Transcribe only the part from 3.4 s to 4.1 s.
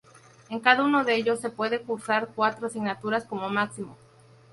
máximo.